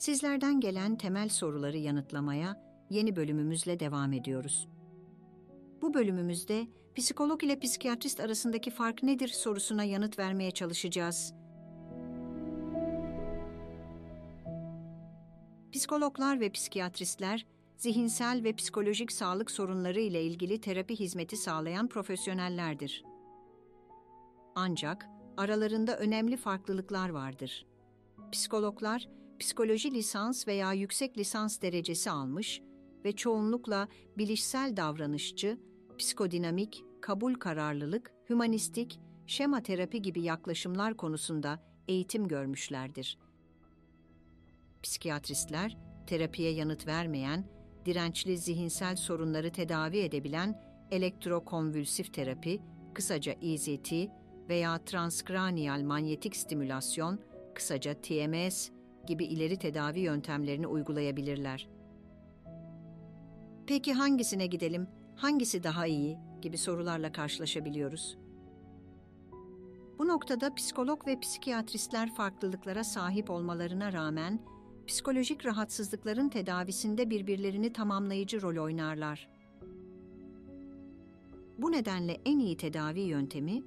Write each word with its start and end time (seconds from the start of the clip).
Sizlerden 0.00 0.60
gelen 0.60 0.96
temel 0.96 1.28
soruları 1.28 1.76
yanıtlamaya 1.76 2.62
yeni 2.90 3.16
bölümümüzle 3.16 3.80
devam 3.80 4.12
ediyoruz. 4.12 4.68
Bu 5.82 5.94
bölümümüzde 5.94 6.66
psikolog 6.94 7.44
ile 7.44 7.58
psikiyatrist 7.58 8.20
arasındaki 8.20 8.70
fark 8.70 9.02
nedir 9.02 9.28
sorusuna 9.28 9.84
yanıt 9.84 10.18
vermeye 10.18 10.50
çalışacağız. 10.50 11.34
Psikologlar 15.72 16.40
ve 16.40 16.50
psikiyatristler 16.50 17.46
zihinsel 17.76 18.44
ve 18.44 18.52
psikolojik 18.52 19.12
sağlık 19.12 19.50
sorunları 19.50 20.00
ile 20.00 20.22
ilgili 20.22 20.60
terapi 20.60 21.00
hizmeti 21.00 21.36
sağlayan 21.36 21.88
profesyonellerdir. 21.88 23.04
Ancak 24.54 25.06
aralarında 25.36 25.98
önemli 25.98 26.36
farklılıklar 26.36 27.08
vardır. 27.08 27.66
Psikologlar 28.32 29.08
psikoloji 29.40 29.94
lisans 29.94 30.48
veya 30.48 30.72
yüksek 30.72 31.18
lisans 31.18 31.62
derecesi 31.62 32.10
almış 32.10 32.60
ve 33.04 33.12
çoğunlukla 33.12 33.88
bilişsel 34.18 34.76
davranışçı, 34.76 35.58
psikodinamik, 35.98 36.84
kabul 37.00 37.34
kararlılık, 37.34 38.12
hümanistik, 38.30 39.00
şema 39.26 39.62
terapi 39.62 40.02
gibi 40.02 40.22
yaklaşımlar 40.22 40.96
konusunda 40.96 41.62
eğitim 41.88 42.28
görmüşlerdir. 42.28 43.18
Psikiyatristler, 44.82 45.78
terapiye 46.06 46.52
yanıt 46.52 46.86
vermeyen, 46.86 47.44
dirençli 47.86 48.38
zihinsel 48.38 48.96
sorunları 48.96 49.52
tedavi 49.52 49.98
edebilen 49.98 50.62
elektrokonvülsif 50.90 52.14
terapi, 52.14 52.60
kısaca 52.94 53.32
EZT 53.42 53.92
veya 54.48 54.84
transkranial 54.84 55.82
manyetik 55.82 56.36
stimülasyon, 56.36 57.20
kısaca 57.54 57.94
TMS 57.94 58.70
gibi 59.06 59.24
ileri 59.24 59.56
tedavi 59.56 60.00
yöntemlerini 60.00 60.66
uygulayabilirler. 60.66 61.68
Peki 63.66 63.92
hangisine 63.92 64.46
gidelim, 64.46 64.88
hangisi 65.16 65.62
daha 65.62 65.86
iyi 65.86 66.18
gibi 66.42 66.58
sorularla 66.58 67.12
karşılaşabiliyoruz. 67.12 68.18
Bu 69.98 70.08
noktada 70.08 70.54
psikolog 70.54 71.06
ve 71.06 71.20
psikiyatristler 71.20 72.14
farklılıklara 72.14 72.84
sahip 72.84 73.30
olmalarına 73.30 73.92
rağmen 73.92 74.40
psikolojik 74.86 75.46
rahatsızlıkların 75.46 76.28
tedavisinde 76.28 77.10
birbirlerini 77.10 77.72
tamamlayıcı 77.72 78.42
rol 78.42 78.64
oynarlar. 78.64 79.28
Bu 81.58 81.72
nedenle 81.72 82.20
en 82.24 82.38
iyi 82.38 82.56
tedavi 82.56 83.00
yöntemi 83.00 83.62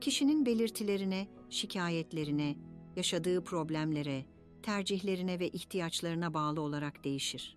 kişinin 0.00 0.46
belirtilerine, 0.46 1.28
şikayetlerine, 1.50 2.56
yaşadığı 2.96 3.44
problemlere, 3.44 4.24
tercihlerine 4.66 5.40
ve 5.40 5.48
ihtiyaçlarına 5.48 6.34
bağlı 6.34 6.60
olarak 6.60 7.04
değişir. 7.04 7.56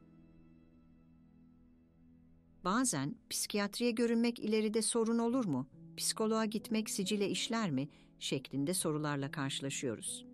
Bazen 2.64 3.16
psikiyatriye 3.30 3.92
görünmek 3.92 4.40
ileride 4.40 4.82
sorun 4.82 5.20
olur 5.20 5.46
mu, 5.46 5.68
psikoloğa 5.98 6.46
gitmek 6.46 6.90
sicile 6.90 7.30
işler 7.30 7.72
mi 7.72 7.90
şeklinde 8.20 8.74
sorularla 8.74 9.32
karşılaşıyoruz. 9.32 10.26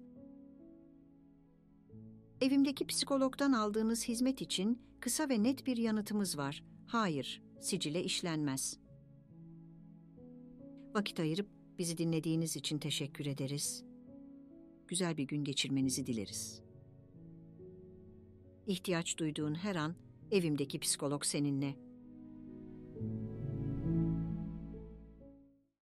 Evimdeki 2.41 2.87
psikologdan 2.87 3.51
aldığınız 3.51 4.07
hizmet 4.07 4.41
için 4.41 4.81
kısa 4.99 5.29
ve 5.29 5.43
net 5.43 5.67
bir 5.67 5.77
yanıtımız 5.77 6.37
var. 6.37 6.63
Hayır, 6.87 7.41
sicile 7.61 8.03
işlenmez. 8.03 8.79
Vakit 10.93 11.19
ayırıp 11.19 11.47
bizi 11.77 11.97
dinlediğiniz 11.97 12.55
için 12.55 12.79
teşekkür 12.79 13.25
ederiz. 13.25 13.94
Güzel 14.87 15.17
bir 15.17 15.23
gün 15.23 15.43
geçirmenizi 15.43 16.07
dileriz. 16.07 16.61
İhtiyaç 18.67 19.17
duyduğun 19.17 19.55
her 19.55 19.75
an 19.75 19.95
evimdeki 20.31 20.79
psikolog 20.79 21.25
seninle. 21.25 21.84